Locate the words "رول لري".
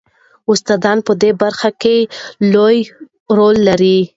3.37-3.99